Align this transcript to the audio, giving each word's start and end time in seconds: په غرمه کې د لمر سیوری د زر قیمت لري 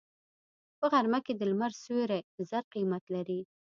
په 0.77 0.85
غرمه 0.91 1.19
کې 1.25 1.33
د 1.35 1.41
لمر 1.51 1.71
سیوری 1.81 2.19
د 2.35 2.37
زر 2.49 2.63
قیمت 2.73 3.03
لري 3.15 3.39